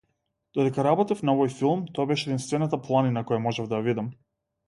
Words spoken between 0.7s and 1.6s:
работев на овој